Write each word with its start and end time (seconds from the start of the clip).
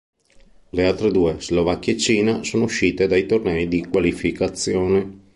Le 0.71 0.83
altre 0.83 1.11
due, 1.11 1.35
Slovacchia 1.39 1.93
e 1.93 1.97
Cina, 1.99 2.43
sono 2.43 2.63
uscite 2.63 3.05
dai 3.05 3.27
tornei 3.27 3.67
di 3.67 3.85
qualificazione. 3.85 5.19